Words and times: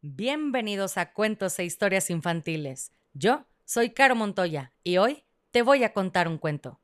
Bienvenidos 0.00 0.96
a 0.96 1.12
Cuentos 1.12 1.58
e 1.58 1.64
Historias 1.64 2.08
Infantiles. 2.08 2.92
Yo 3.14 3.46
soy 3.64 3.90
Caro 3.90 4.14
Montoya 4.14 4.72
y 4.84 4.98
hoy 4.98 5.24
te 5.50 5.62
voy 5.62 5.82
a 5.82 5.92
contar 5.92 6.28
un 6.28 6.38
cuento. 6.38 6.80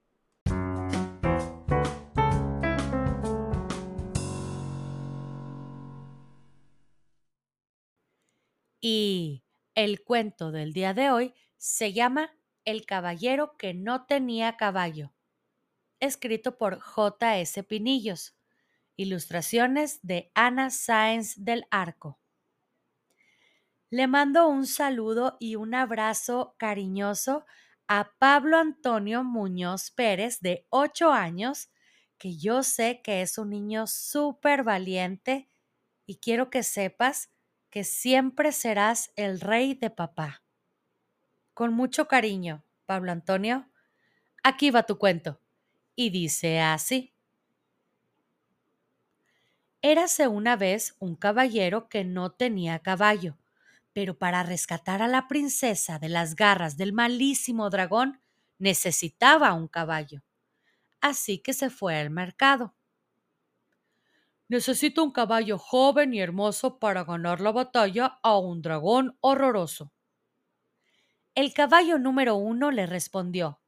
Y 8.80 9.44
el 9.76 10.02
cuento 10.02 10.50
del 10.50 10.72
día 10.72 10.92
de 10.92 11.12
hoy 11.12 11.34
se 11.56 11.92
llama 11.92 12.36
El 12.64 12.84
caballero 12.84 13.56
que 13.56 13.74
no 13.74 14.06
tenía 14.06 14.56
caballo, 14.56 15.12
escrito 16.00 16.58
por 16.58 16.80
J. 16.80 17.38
S. 17.38 17.62
Pinillos, 17.62 18.34
ilustraciones 18.96 20.00
de 20.02 20.32
Ana 20.34 20.70
Sáenz 20.70 21.36
del 21.36 21.64
Arco. 21.70 22.18
Le 23.94 24.08
mando 24.08 24.48
un 24.48 24.66
saludo 24.66 25.36
y 25.38 25.54
un 25.54 25.72
abrazo 25.72 26.56
cariñoso 26.58 27.46
a 27.86 28.10
Pablo 28.18 28.56
Antonio 28.56 29.22
Muñoz 29.22 29.92
Pérez, 29.92 30.40
de 30.40 30.66
8 30.70 31.12
años, 31.12 31.70
que 32.18 32.36
yo 32.36 32.64
sé 32.64 33.02
que 33.04 33.22
es 33.22 33.38
un 33.38 33.50
niño 33.50 33.86
súper 33.86 34.64
valiente 34.64 35.48
y 36.06 36.16
quiero 36.16 36.50
que 36.50 36.64
sepas 36.64 37.30
que 37.70 37.84
siempre 37.84 38.50
serás 38.50 39.12
el 39.14 39.38
rey 39.38 39.74
de 39.74 39.90
papá. 39.90 40.42
Con 41.52 41.72
mucho 41.72 42.08
cariño, 42.08 42.64
Pablo 42.86 43.12
Antonio, 43.12 43.70
aquí 44.42 44.72
va 44.72 44.82
tu 44.82 44.98
cuento. 44.98 45.38
Y 45.94 46.10
dice 46.10 46.60
así. 46.60 47.14
Érase 49.82 50.26
una 50.26 50.56
vez 50.56 50.96
un 50.98 51.14
caballero 51.14 51.88
que 51.88 52.02
no 52.02 52.32
tenía 52.32 52.80
caballo 52.80 53.38
pero 53.94 54.18
para 54.18 54.42
rescatar 54.42 55.02
a 55.02 55.08
la 55.08 55.28
princesa 55.28 55.98
de 55.98 56.10
las 56.10 56.36
garras 56.36 56.76
del 56.76 56.92
malísimo 56.92 57.70
dragón 57.70 58.20
necesitaba 58.58 59.54
un 59.54 59.68
caballo. 59.68 60.22
Así 61.00 61.38
que 61.40 61.54
se 61.54 61.70
fue 61.70 61.96
al 61.98 62.10
mercado. 62.10 62.74
Necesito 64.48 65.04
un 65.04 65.10
caballo 65.12 65.58
joven 65.58 66.14
y 66.14 66.20
hermoso 66.22 66.78
para 66.78 67.04
ganar 67.04 67.42
la 67.42 67.52
batalla 67.52 68.20
a 68.22 68.38
un 68.38 68.62
dragón 68.62 69.18
horroroso. 69.20 69.92
El 71.36 71.54
caballo 71.54 71.96
número 72.00 72.34
uno 72.34 72.72
le 72.72 72.86
respondió 72.86 73.60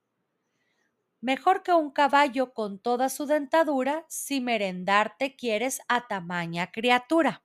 Mejor 1.20 1.62
que 1.62 1.74
un 1.74 1.90
caballo 1.90 2.54
con 2.54 2.78
toda 2.78 3.10
su 3.10 3.26
dentadura 3.26 4.06
si 4.08 4.40
merendarte 4.40 5.36
quieres 5.36 5.82
a 5.88 6.08
tamaña 6.08 6.72
criatura. 6.72 7.44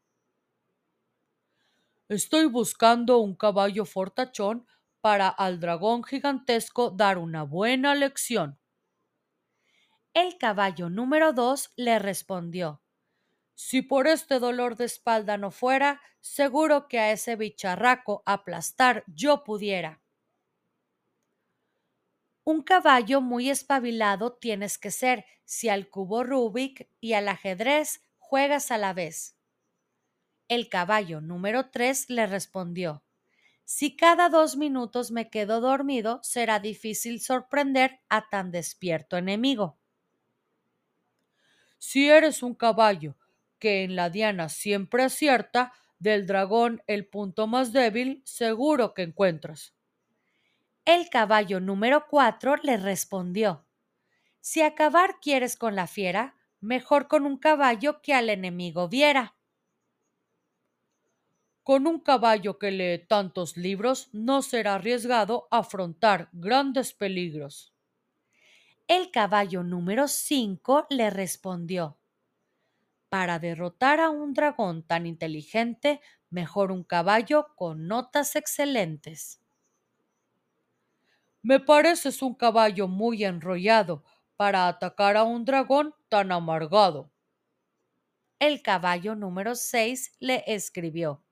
Estoy 2.12 2.45
buscando 2.48 3.20
un 3.20 3.36
caballo 3.36 3.86
fortachón 3.86 4.67
para 5.00 5.30
al 5.30 5.62
dragón 5.62 6.04
gigantesco 6.04 6.90
dar 6.92 7.18
una 7.18 7.44
buena 7.44 7.95
lección. 7.95 8.59
El 10.14 10.38
caballo 10.38 10.90
número 10.90 11.31
dos 11.31 11.72
le 11.78 12.00
respondió 12.00 12.81
Si 13.56 13.81
por 13.81 14.08
este 14.08 14.40
dolor 14.40 14.76
de 14.76 14.84
espalda 14.84 15.38
no 15.38 15.52
fuera, 15.52 16.02
seguro 16.20 16.90
que 16.90 17.00
a 17.00 17.14
ese 17.14 17.38
bicharraco 17.38 18.23
aplastar 18.25 19.06
yo 19.08 19.46
pudiera. 19.46 20.02
Un 22.44 22.62
caballo 22.62 23.22
muy 23.22 23.50
espabilado 23.50 24.34
tienes 24.34 24.78
que 24.78 24.92
ser 24.92 25.23
si 25.46 25.70
al 25.70 25.88
cubo 25.90 26.25
Rubik 26.25 26.90
y 27.00 27.14
al 27.14 27.30
ajedrez 27.30 28.03
juegas 28.18 28.70
a 28.72 28.78
la 28.78 28.92
vez. 28.92 29.38
El 30.52 30.67
caballo 30.67 31.21
número 31.21 31.69
tres 31.69 32.09
le 32.09 32.27
respondió 32.27 33.05
Si 33.63 33.95
cada 33.95 34.27
dos 34.27 34.57
minutos 34.57 35.09
me 35.09 35.30
quedo 35.30 35.61
dormido, 35.61 36.19
será 36.23 36.59
difícil 36.59 37.21
sorprender 37.21 38.02
a 38.09 38.27
tan 38.27 38.52
despierto 38.52 39.16
enemigo. 39.16 39.79
Si 41.78 42.09
eres 42.09 42.44
un 42.44 42.53
caballo 42.53 43.16
que 43.59 43.85
en 43.85 43.95
la 43.95 44.09
diana 44.09 44.50
siempre 44.50 45.03
acierta, 45.03 45.72
del 46.00 46.28
dragón 46.28 46.84
el 46.85 47.07
punto 47.07 47.47
más 47.47 47.72
débil 47.72 48.22
seguro 48.25 48.94
que 48.94 49.03
encuentras. 49.03 49.73
El 50.84 51.09
caballo 51.09 51.61
número 51.61 52.07
cuatro 52.09 52.57
le 52.57 52.75
respondió 52.75 53.66
Si 54.41 54.61
acabar 54.61 55.22
quieres 55.22 55.56
con 55.56 55.78
la 55.78 55.88
fiera, 55.88 56.35
mejor 56.59 57.07
con 57.07 57.25
un 57.25 57.38
caballo 57.38 58.01
que 58.01 58.13
al 58.13 58.29
enemigo 58.29 58.90
viera. 58.90 59.38
Con 61.63 61.85
un 61.85 61.99
caballo 61.99 62.57
que 62.57 62.72
lee 62.72 63.05
tantos 63.07 63.55
libros 63.55 64.09
no 64.13 64.41
será 64.41 64.75
arriesgado 64.75 65.47
afrontar 65.51 66.27
grandes 66.33 66.91
peligros. 66.91 67.72
El 68.88 69.11
caballo 69.11 69.61
número 69.61 70.07
5 70.07 70.88
le 70.89 71.11
respondió 71.11 71.99
Para 73.09 73.38
derrotar 73.38 73.99
a 73.99 74.09
un 74.09 74.33
dragón 74.33 74.81
tan 74.81 75.05
inteligente, 75.05 76.01
mejor 76.31 76.72
un 76.72 76.83
caballo 76.83 77.49
con 77.55 77.88
notas 77.88 78.35
excelentes. 78.35 79.39
Me 81.43 81.59
pareces 81.59 82.23
un 82.23 82.33
caballo 82.33 82.88
muy 82.88 83.23
enrollado 83.23 84.03
para 84.35 84.67
atacar 84.67 85.16
a 85.16 85.23
un 85.23 85.45
dragón 85.45 85.93
tan 86.09 86.31
amargado. 86.31 87.11
El 88.39 88.63
caballo 88.63 89.13
número 89.13 89.53
6 89.53 90.13
le 90.19 90.43
escribió 90.47 91.23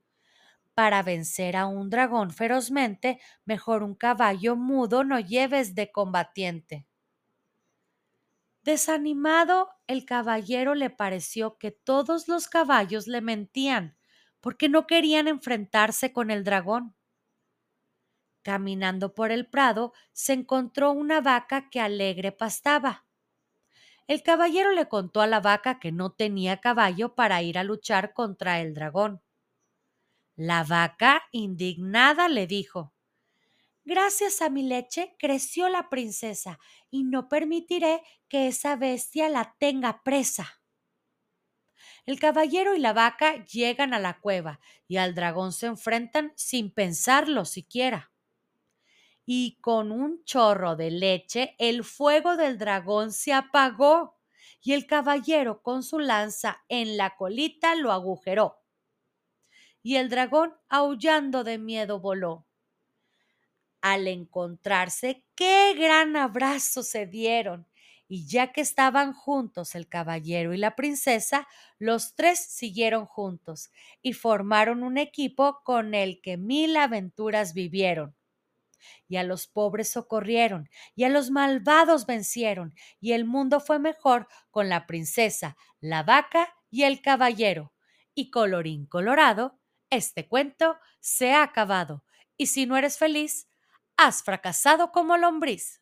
para 0.80 1.04
vencer 1.04 1.58
a 1.58 1.66
un 1.66 1.90
dragón 1.90 2.32
ferozmente, 2.32 3.20
mejor 3.44 3.84
un 3.84 3.96
caballo 3.96 4.56
mudo 4.56 5.04
no 5.04 5.20
lleves 5.20 5.76
de 5.76 5.92
combatiente. 5.92 6.88
Desanimado, 8.62 9.72
el 9.88 10.06
caballero 10.06 10.76
le 10.76 10.90
pareció 10.90 11.58
que 11.58 11.72
todos 11.72 12.30
los 12.30 12.48
caballos 12.48 13.08
le 13.08 13.20
mentían, 13.20 13.98
porque 14.40 14.70
no 14.70 14.88
querían 14.88 15.28
enfrentarse 15.28 16.14
con 16.14 16.32
el 16.32 16.46
dragón. 16.46 16.96
Caminando 18.42 19.14
por 19.14 19.34
el 19.34 19.48
prado, 19.48 19.92
se 20.14 20.32
encontró 20.32 20.94
una 20.94 21.20
vaca 21.20 21.70
que 21.70 21.82
alegre 21.82 22.32
pastaba. 22.32 23.06
El 24.08 24.24
caballero 24.24 24.72
le 24.72 24.88
contó 24.88 25.20
a 25.20 25.28
la 25.28 25.42
vaca 25.42 25.78
que 25.78 25.92
no 25.92 26.14
tenía 26.14 26.62
caballo 26.62 27.16
para 27.16 27.42
ir 27.42 27.58
a 27.58 27.66
luchar 27.66 28.14
contra 28.14 28.62
el 28.62 28.74
dragón. 28.74 29.22
La 30.42 30.64
vaca, 30.64 31.24
indignada, 31.34 32.30
le 32.30 32.48
dijo 32.48 32.94
Gracias 33.84 34.42
a 34.42 34.50
mi 34.50 34.64
leche 34.64 35.18
creció 35.20 35.68
la 35.68 35.90
princesa 35.90 36.60
y 36.90 37.04
no 37.04 37.28
permitiré 37.28 38.02
que 38.30 38.48
esa 38.48 38.78
bestia 38.78 39.28
la 39.28 39.58
tenga 39.60 40.02
presa. 40.02 40.62
El 42.06 42.22
caballero 42.22 42.74
y 42.74 42.80
la 42.80 42.94
vaca 42.94 43.44
llegan 43.48 43.94
a 43.94 44.00
la 44.00 44.22
cueva 44.22 44.62
y 44.88 44.96
al 44.96 45.14
dragón 45.14 45.52
se 45.52 45.66
enfrentan 45.66 46.32
sin 46.38 46.74
pensarlo 46.74 47.44
siquiera. 47.44 48.14
Y 49.26 49.60
con 49.60 49.92
un 49.92 50.24
chorro 50.24 50.78
de 50.78 50.90
leche 50.90 51.58
el 51.60 51.84
fuego 51.84 52.38
del 52.38 52.58
dragón 52.58 53.12
se 53.12 53.34
apagó 53.34 54.18
y 54.62 54.72
el 54.72 54.88
caballero 54.88 55.62
con 55.62 55.84
su 55.84 56.00
lanza 56.00 56.64
en 56.70 56.96
la 56.96 57.18
colita 57.18 57.76
lo 57.76 57.92
agujeró 57.92 58.59
y 59.84 59.96
el 59.96 60.10
dragón, 60.10 60.54
aullando 60.70 61.44
de 61.44 61.58
miedo, 61.58 62.00
voló. 62.00 62.46
Al 63.82 64.08
encontrarse, 64.08 65.24
qué 65.36 65.74
gran 65.78 66.16
abrazo 66.16 66.84
se 66.84 67.06
dieron. 67.06 67.68
Y 68.12 68.28
ya 68.28 68.52
que 68.52 68.62
estaban 68.62 69.14
juntos 69.14 69.76
el 69.76 69.88
caballero 69.88 70.54
y 70.54 70.58
la 70.58 70.76
princesa, 70.76 71.48
los 71.78 72.16
tres 72.16 72.40
siguieron 72.40 73.06
juntos 73.06 73.70
y 74.02 74.14
formaron 74.14 74.84
un 74.84 74.98
equipo 74.98 75.62
con 75.64 75.94
el 75.94 76.20
que 76.22 76.36
mil 76.36 76.76
aventuras 76.76 77.54
vivieron. 77.54 78.16
Y 79.08 79.18
a 79.18 79.24
los 79.24 79.48
pobres 79.48 79.90
socorrieron, 79.92 80.70
y 80.96 81.04
a 81.04 81.10
los 81.10 81.32
malvados 81.32 82.06
vencieron, 82.06 82.74
y 83.00 83.12
el 83.12 83.26
mundo 83.26 83.60
fue 83.60 83.78
mejor 83.80 84.28
con 84.52 84.70
la 84.70 84.88
princesa, 84.88 85.58
la 85.82 86.04
vaca 86.04 86.54
y 86.72 86.84
el 86.84 87.02
caballero. 87.02 87.74
Y 88.16 88.32
colorín 88.32 88.86
colorado, 88.86 89.60
este 89.90 90.28
cuento 90.28 90.78
se 91.00 91.34
ha 91.34 91.44
acabado 91.44 92.04
y 92.38 92.48
si 92.48 92.66
no 92.66 92.78
eres 92.78 92.98
feliz, 92.98 93.48
has 93.98 94.24
fracasado 94.24 94.92
como 94.92 95.18
lombriz. 95.18 95.82